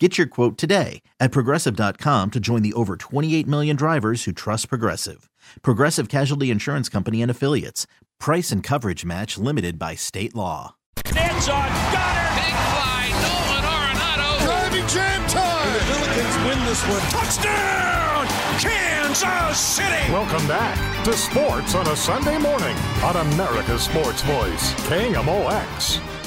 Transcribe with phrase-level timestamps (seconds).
[0.00, 4.68] Get your quote today at progressive.com to join the over 28 million drivers who trust
[4.68, 5.28] Progressive.
[5.62, 7.88] Progressive Casualty Insurance Company and Affiliates.
[8.20, 10.76] Price and coverage match limited by state law.
[11.04, 12.34] It's on Goddard.
[12.36, 14.44] Big fly, Nolan Arenado.
[14.44, 15.72] Driving jam time.
[15.72, 17.00] The Billikens win this one.
[17.10, 18.26] Touchdown,
[18.60, 20.12] Kansas City.
[20.12, 26.17] Welcome back to Sports on a Sunday morning on America's Sports Voice, KMOX.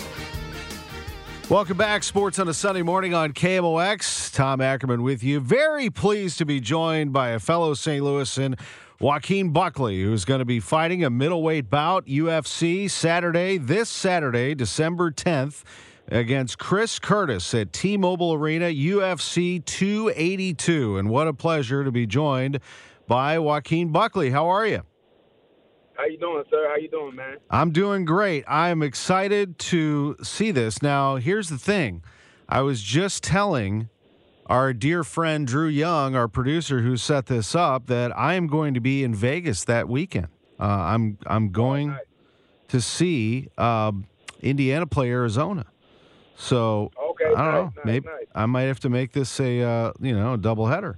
[1.51, 4.33] Welcome back, Sports on a Sunday morning on KMOX.
[4.33, 5.41] Tom Ackerman with you.
[5.41, 8.01] Very pleased to be joined by a fellow St.
[8.01, 8.57] Louisan,
[9.01, 15.11] Joaquin Buckley, who's going to be fighting a middleweight bout, UFC, Saturday, this Saturday, December
[15.11, 15.63] 10th,
[16.07, 20.99] against Chris Curtis at T Mobile Arena, UFC 282.
[20.99, 22.61] And what a pleasure to be joined
[23.07, 24.29] by Joaquin Buckley.
[24.29, 24.83] How are you?
[26.01, 26.67] How you doing, sir?
[26.67, 27.37] How you doing, man?
[27.51, 28.43] I'm doing great.
[28.47, 30.81] I'm excited to see this.
[30.81, 32.01] Now, here's the thing.
[32.49, 33.87] I was just telling
[34.47, 38.73] our dear friend Drew Young, our producer who set this up, that I am going
[38.73, 40.29] to be in Vegas that weekend.
[40.59, 41.95] Uh, I'm I'm going
[42.69, 44.07] to see um,
[44.41, 45.67] Indiana play Arizona.
[46.35, 47.81] So Okay, I don't nice, know.
[47.85, 48.25] Maybe nice.
[48.33, 50.97] I might have to make this a uh, you know a double header.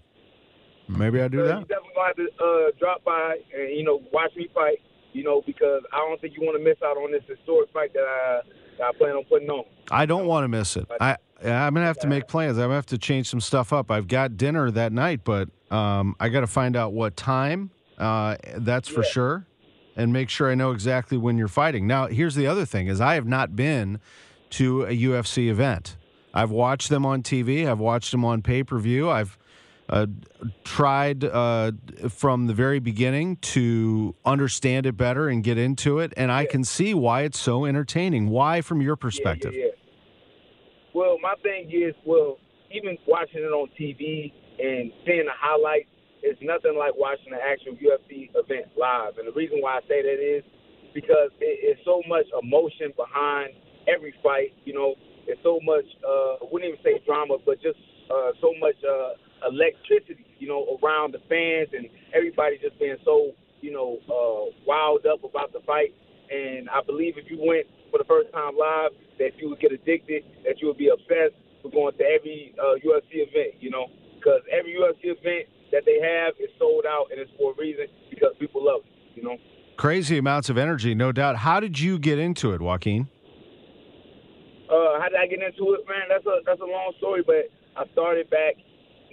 [0.88, 1.59] Maybe I do Sir, that.
[1.59, 4.80] You definitely have to uh, drop by and you know watch me fight.
[5.13, 7.94] You know because I don't think you want to miss out on this historic fight
[7.94, 8.41] that I
[8.79, 9.66] that I plan on putting on.
[9.91, 10.88] I don't want to miss it.
[11.00, 12.57] I I'm gonna have to make plans.
[12.57, 13.91] I'm gonna have to change some stuff up.
[13.91, 17.72] I've got dinner that night, but um, I got to find out what time.
[17.97, 19.09] Uh, that's for Yeah.
[19.09, 19.47] sure,
[19.96, 21.85] and make sure I know exactly when you're fighting.
[21.85, 24.00] Now, here's the other thing: is I have not been
[24.52, 25.97] to a UFC event.
[26.34, 27.68] I've watched them on TV.
[27.69, 29.09] I've watched them on pay per view.
[29.09, 29.38] I've
[29.89, 30.07] uh,
[30.63, 31.71] tried uh,
[32.09, 36.63] from the very beginning to understand it better and get into it, and I can
[36.63, 38.29] see why it's so entertaining.
[38.29, 39.53] Why, from your perspective?
[39.53, 39.72] Yeah, yeah, yeah.
[40.93, 42.38] Well, my thing is, well,
[42.72, 45.89] even watching it on TV and seeing the highlights
[46.23, 49.17] is nothing like watching an actual UFC event live.
[49.17, 50.43] And the reason why I say that is
[50.93, 53.53] because it, it's so much emotion behind
[53.88, 54.53] every fight.
[54.66, 54.95] You know,
[55.27, 55.85] it's so much.
[56.05, 57.79] Uh, I wouldn't even say drama, but just
[58.09, 59.17] uh, so much uh,
[59.47, 60.25] electricity.
[60.39, 63.31] You know, around the fans and everybody just being so
[63.61, 65.93] you know uh, wild up about the fight.
[66.31, 69.71] And I believe if you went for the first time live, that you would get
[69.71, 73.55] addicted, that you would be obsessed with going to every uh, UFC event.
[73.59, 77.51] You know, because every UFC event that they have is sold out, and it's for
[77.51, 79.17] a reason because people love it.
[79.17, 79.37] You know.
[79.77, 81.37] Crazy amounts of energy, no doubt.
[81.37, 83.07] How did you get into it, Joaquin?
[84.69, 86.07] Uh, how did I get into it, man?
[86.09, 88.55] That's a that's a long story, but I started back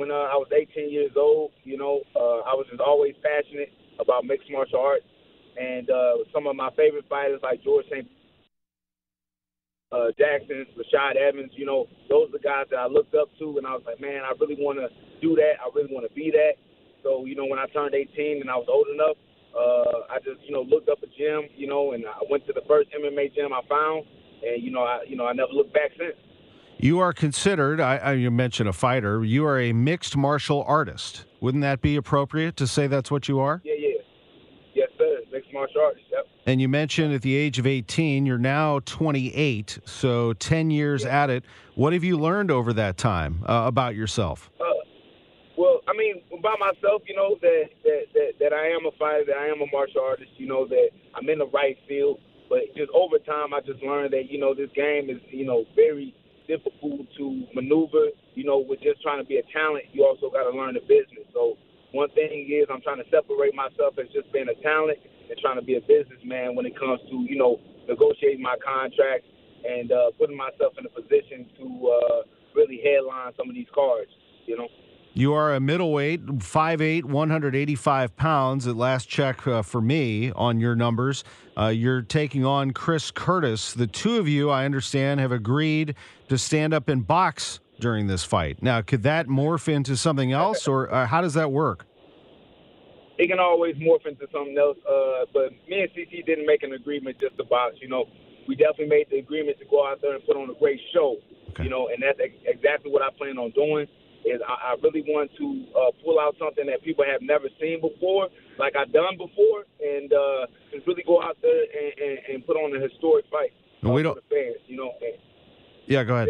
[0.01, 1.53] when uh, I was 18 years old.
[1.63, 3.69] You know, uh, I was just always passionate
[4.01, 5.05] about mixed martial arts,
[5.61, 8.09] and uh, some of my favorite fighters like George St.
[9.93, 13.59] Uh, Jackson, Rashad Evans, you know, those are the guys that I looked up to,
[13.59, 14.89] and I was like, man, I really want to
[15.21, 15.61] do that.
[15.61, 16.57] I really want to be that.
[17.03, 19.19] So, you know, when I turned 18 and I was old enough,
[19.51, 22.55] uh, I just, you know, looked up a gym, you know, and I went to
[22.55, 24.07] the first MMA gym I found,
[24.47, 26.17] and you know, I, you know, I never looked back since.
[26.83, 31.27] You are considered, I, I, you mentioned a fighter, you are a mixed martial artist.
[31.43, 33.61] Wouldn't that be appropriate to say that's what you are?
[33.65, 33.89] Yeah, yeah,
[34.73, 35.19] yes, sir.
[35.31, 36.07] Mixed martial artist.
[36.11, 36.27] Yep.
[36.47, 41.29] And you mentioned at the age of 18, you're now 28, so 10 years at
[41.29, 41.45] it.
[41.75, 44.51] What have you learned over that time uh, about yourself?
[44.59, 44.65] Uh,
[45.59, 49.27] well, I mean, by myself, you know that, that that that I am a fighter,
[49.27, 50.31] that I am a martial artist.
[50.39, 52.21] You know that I'm in the right field.
[52.49, 55.67] But just over time, I just learned that you know this game is you know
[55.77, 56.15] very
[56.51, 58.11] difficult to maneuver.
[58.35, 60.83] You know, with just trying to be a talent, you also got to learn the
[60.83, 61.31] business.
[61.31, 61.55] So
[61.95, 64.99] one thing is I'm trying to separate myself as just being a talent
[65.31, 69.31] and trying to be a businessman when it comes to you know negotiating my contracts
[69.63, 72.19] and uh, putting myself in a position to uh,
[72.59, 74.11] really headline some of these cards.
[74.47, 74.69] You know.
[75.13, 80.77] You are a middleweight, 5'8", 185 pounds at last check uh, for me on your
[80.77, 81.25] numbers.
[81.59, 83.75] Uh, you're taking on Chris Curtis.
[83.75, 85.97] The two of you, I understand, have agreed
[86.29, 88.63] to stand up and box during this fight.
[88.63, 91.87] Now, could that morph into something else, or uh, how does that work?
[93.19, 94.79] It can always morph into something else.
[94.89, 97.75] Uh, but me and CC didn't make an agreement just to box.
[97.83, 98.05] You know,
[98.47, 101.17] we definitely made the agreement to go out there and put on a great show.
[101.51, 101.65] Okay.
[101.65, 103.89] You know, and that's ex- exactly what I plan on doing
[104.25, 107.81] is I, I really want to uh, pull out something that people have never seen
[107.81, 108.29] before,
[108.59, 112.57] like I've done before, and uh, just really go out there and, and, and put
[112.57, 113.53] on a historic fight
[113.83, 114.61] No, we uh, don't- for the fans.
[114.67, 115.17] You know, and,
[115.87, 116.29] Yeah, go ahead.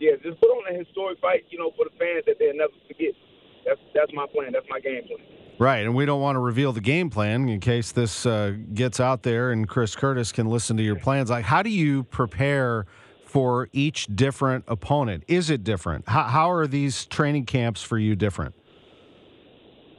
[0.00, 1.44] Yeah, just put on a historic fight.
[1.50, 3.14] You know, for the fans that they'll never forget.
[3.64, 4.52] That's that's my plan.
[4.52, 5.20] That's my game plan.
[5.58, 8.98] Right, and we don't want to reveal the game plan in case this uh, gets
[8.98, 11.30] out there and Chris Curtis can listen to your plans.
[11.30, 12.86] Like, how do you prepare
[13.34, 15.24] for each different opponent?
[15.26, 16.06] Is it different?
[16.06, 18.54] How, how are these training camps for you different?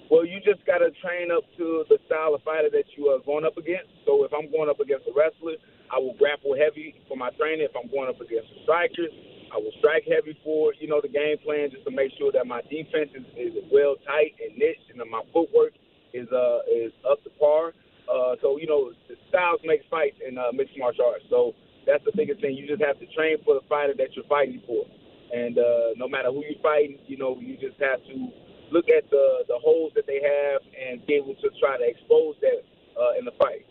[0.09, 3.19] Well, you just got to train up to the style of fighter that you are
[3.27, 3.91] going up against.
[4.07, 5.59] So if I'm going up against a wrestler,
[5.91, 7.67] I will grapple heavy for my training.
[7.67, 9.11] If I'm going up against a striker,
[9.51, 12.47] I will strike heavy for you know the game plan just to make sure that
[12.47, 15.75] my defense is, is well tight and niche, and my footwork
[16.15, 17.75] is uh is up to par.
[18.07, 18.95] Uh, so you know
[19.27, 21.27] styles make fights in uh, mixed martial arts.
[21.29, 21.51] So
[22.45, 22.57] that's the biggest thing.
[22.57, 24.85] You just have to train for the fighter that you're fighting for,
[25.33, 25.63] and uh,
[25.97, 28.29] no matter who you're fighting, you know you just have to
[28.71, 32.35] look at the the holes that they have and be able to try to expose
[32.41, 32.61] that
[32.99, 33.65] uh, in the fight.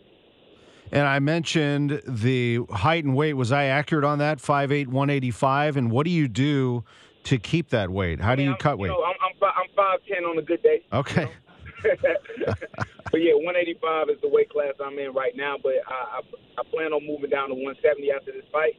[0.93, 3.32] And I mentioned the height and weight.
[3.35, 4.38] Was I accurate on that?
[4.38, 5.76] 5'8", 185.
[5.76, 6.85] And what do you do
[7.25, 8.21] to keep that weight?
[8.21, 8.88] How do I mean, you I'm- got weight?
[8.91, 10.85] know, I'm I'm, I'm five ten on a good day.
[10.93, 11.29] Okay.
[13.14, 15.55] but yeah, 185 is the weight class I'm in right now.
[15.55, 16.20] But I, I,
[16.58, 18.75] I plan on moving down to 170 after this fight.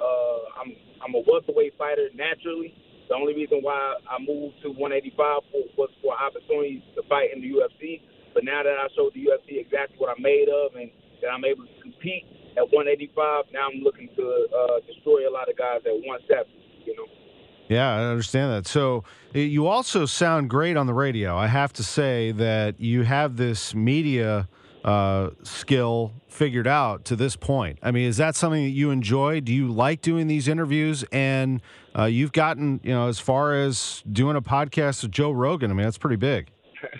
[0.00, 0.72] Uh, I'm
[1.04, 2.72] I'm a welterweight fighter naturally.
[3.12, 5.20] The only reason why I moved to 185
[5.52, 8.00] for, was for opportunities to fight in the UFC.
[8.32, 10.88] But now that I showed the UFC exactly what I'm made of and
[11.20, 12.24] that I'm able to compete
[12.56, 16.48] at 185, now I'm looking to uh, destroy a lot of guys at 170.
[16.88, 17.23] You know.
[17.68, 18.66] Yeah, I understand that.
[18.66, 21.36] So you also sound great on the radio.
[21.36, 24.48] I have to say that you have this media
[24.84, 27.78] uh, skill figured out to this point.
[27.82, 29.40] I mean, is that something that you enjoy?
[29.40, 31.04] Do you like doing these interviews?
[31.10, 31.62] And
[31.98, 35.70] uh, you've gotten, you know, as far as doing a podcast with Joe Rogan.
[35.70, 36.50] I mean, that's pretty big.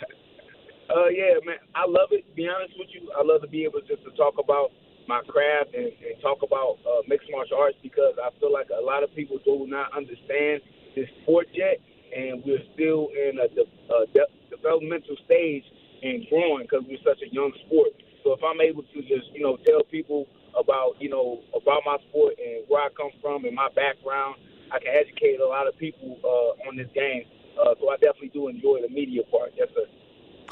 [0.95, 2.23] Uh, yeah, man, I love it.
[2.37, 4.71] Be honest with you, I love to be able just to talk about
[5.09, 8.83] my craft and, and talk about uh, mixed martial arts because I feel like a
[8.83, 10.63] lot of people do not understand
[10.97, 11.81] this sport yet,
[12.17, 15.65] and we're still in a de- uh, de- developmental stage
[16.03, 17.91] and growing because we're such a young sport.
[18.25, 20.27] So if I'm able to just you know tell people
[20.59, 24.37] about you know about my sport and where I come from and my background,
[24.73, 27.25] I can educate a lot of people uh, on this game.
[27.61, 29.53] Uh, so I definitely do enjoy the media part.
[29.57, 29.87] Yes, sir.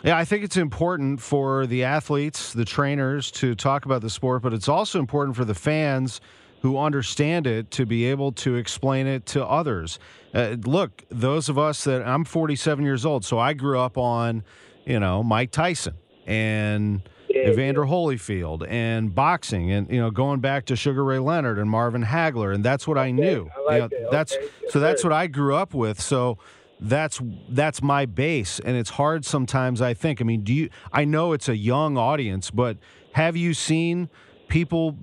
[0.04, 4.42] Yeah, I think it's important for the athletes, the trainers to talk about the sport,
[4.42, 6.20] but it's also important for the fans
[6.62, 9.98] who understand it to be able to explain it to others.
[10.34, 14.42] Uh, look, those of us that I'm 47 years old, so I grew up on,
[14.84, 15.94] you know, Mike Tyson
[16.26, 21.58] and Yeah, Evander Holyfield and boxing and you know going back to Sugar Ray Leonard
[21.58, 23.48] and Marvin Hagler and that's what I knew.
[23.56, 24.10] I like You know, that.
[24.12, 24.48] That's Okay.
[24.68, 26.00] So that's what I grew up with.
[26.00, 26.38] So
[26.82, 30.20] that's that's my base and it's hard sometimes I think.
[30.20, 32.76] I mean, do you I know it's a young audience, but
[33.12, 34.08] have you seen
[34.48, 34.98] people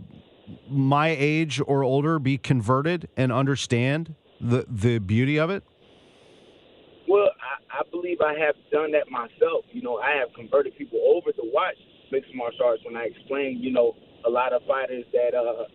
[0.69, 5.63] my age or older be converted and understand the the beauty of it?
[7.07, 9.65] Well, I, I believe I have done that myself.
[9.71, 11.75] You know, I have converted people over to watch
[12.11, 13.95] mixed martial arts when I explain, you know,
[14.25, 15.65] a lot of fighters that uh,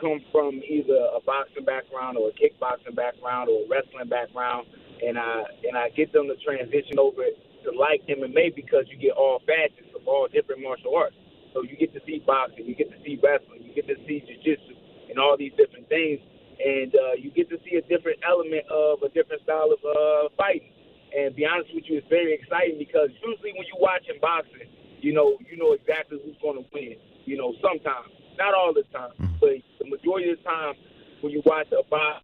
[0.00, 4.66] come from either a boxing background or a kickboxing background or a wrestling background,
[5.04, 7.22] and I and I get them to transition over
[7.64, 11.16] to like MMA because you get all facets of all different martial arts.
[11.54, 14.20] So you get to see boxing, you get to see wrestling, you get to see
[14.20, 14.76] jiu-jitsu,
[15.08, 16.20] and all these different things,
[16.60, 20.28] and uh, you get to see a different element of a different style of uh,
[20.36, 20.72] fighting.
[21.16, 24.68] And be honest with you, it's very exciting because usually when you watch in boxing,
[25.00, 26.96] you know you know exactly who's going to win.
[27.24, 30.74] You know, sometimes, not all the time, but the majority of the time
[31.20, 32.22] when you watch a box,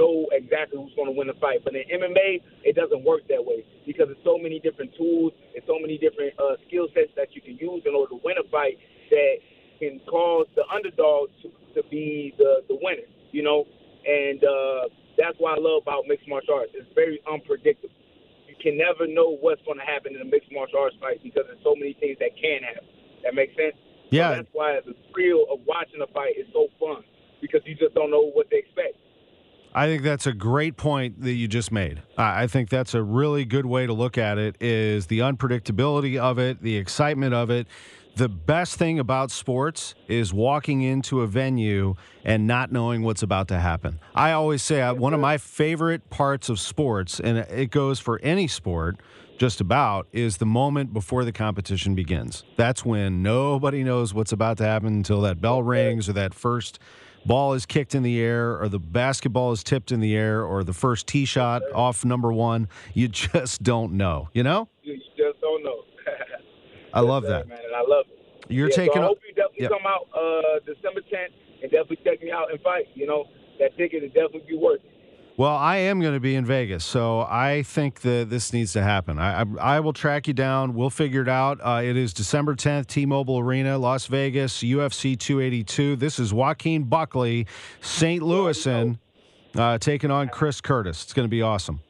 [0.00, 1.60] know exactly who's going to win the fight.
[1.60, 5.60] But in MMA, it doesn't work that way because there's so many different tools and
[5.68, 8.46] so many different uh, skill sets that you can use in order to win a
[8.48, 8.80] fight
[9.12, 9.36] that
[9.78, 13.68] can cause the underdog to, to be the, the winner, you know?
[14.08, 14.88] And uh,
[15.20, 16.72] that's what I love about mixed martial arts.
[16.72, 17.94] It's very unpredictable.
[18.48, 21.44] You can never know what's going to happen in a mixed martial arts fight because
[21.46, 22.88] there's so many things that can happen.
[23.24, 23.76] That makes sense?
[24.08, 24.30] Yeah.
[24.30, 27.04] So that's why the thrill of watching a fight is so fun
[27.40, 28.96] because you just don't know what to expect.
[29.72, 32.02] I think that's a great point that you just made.
[32.18, 36.38] I think that's a really good way to look at it is the unpredictability of
[36.38, 37.68] it, the excitement of it.
[38.16, 43.46] The best thing about sports is walking into a venue and not knowing what's about
[43.48, 44.00] to happen.
[44.12, 48.18] I always say uh, one of my favorite parts of sports, and it goes for
[48.22, 48.96] any sport
[49.38, 52.42] just about, is the moment before the competition begins.
[52.56, 56.80] That's when nobody knows what's about to happen until that bell rings or that first
[57.26, 60.64] ball is kicked in the air or the basketball is tipped in the air or
[60.64, 62.68] the first tee shot off number one.
[62.94, 64.68] You just don't know, you know?
[64.82, 65.82] You just don't know.
[66.94, 67.46] I love that.
[67.48, 68.18] man, and I love it.
[68.52, 69.70] You're yeah, taking So I hope you definitely Yep.
[69.70, 72.86] come out uh, December 10th and definitely check me out and fight.
[72.94, 73.26] You know,
[73.60, 74.90] that ticket is definitely be worth it.
[75.40, 78.82] Well, I am going to be in Vegas, so I think that this needs to
[78.82, 79.18] happen.
[79.18, 80.74] I, I, I will track you down.
[80.74, 81.58] We'll figure it out.
[81.62, 85.96] Uh, it is December 10th, T-Mobile Arena, Las Vegas, UFC 282.
[85.96, 87.46] This is Joaquin Buckley,
[87.80, 88.22] St.
[88.22, 88.98] Louisan,
[89.54, 91.04] uh, taking on Chris Curtis.
[91.04, 91.80] It's going to be awesome.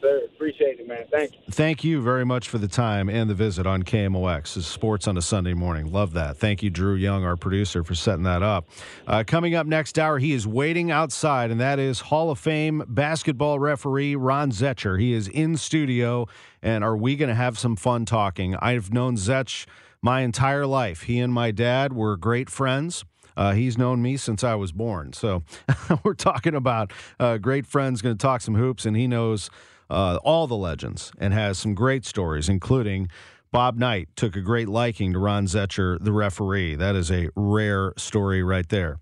[0.00, 0.22] Sir.
[0.34, 1.04] Appreciate it, man.
[1.10, 1.40] Thank you.
[1.50, 4.56] Thank you very much for the time and the visit on KMOX.
[4.56, 5.92] Is Sports on a Sunday morning.
[5.92, 6.38] Love that.
[6.38, 8.68] Thank you, Drew Young, our producer, for setting that up.
[9.06, 12.82] Uh, coming up next hour, he is waiting outside, and that is Hall of Fame
[12.88, 14.98] basketball referee Ron Zetcher.
[14.98, 16.26] He is in studio,
[16.62, 18.56] and are we going to have some fun talking?
[18.56, 19.66] I've known Zetch
[20.02, 21.02] my entire life.
[21.02, 23.04] He and my dad were great friends.
[23.36, 25.12] Uh, he's known me since I was born.
[25.12, 25.42] So
[26.04, 29.50] we're talking about uh, great friends, going to talk some hoops, and he knows
[29.90, 33.08] uh, all the legends and has some great stories, including
[33.52, 36.76] Bob Knight took a great liking to Ron Zetcher, the referee.
[36.76, 39.00] That is a rare story right there.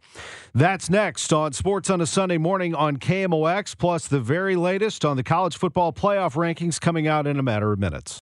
[0.54, 5.18] That's next on Sports on a Sunday morning on KMOX, plus the very latest on
[5.18, 8.18] the college football playoff rankings coming out in a matter of minutes.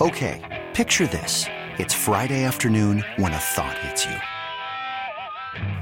[0.00, 1.46] Okay, picture this.
[1.78, 4.16] It's Friday afternoon when a thought hits you.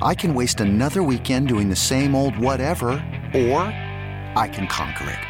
[0.03, 2.93] I can waste another weekend doing the same old whatever,
[3.35, 3.61] or
[4.37, 5.30] I can conquer it.